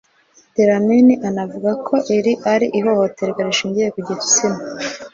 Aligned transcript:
Dlamini 0.55 1.13
anavuga 1.27 1.71
ko 1.87 1.95
iri 2.17 2.33
ari 2.53 2.67
ihohoterwa 2.79 3.39
rishingiye 3.47 3.87
ku 3.93 3.99
gitsina 4.07 4.61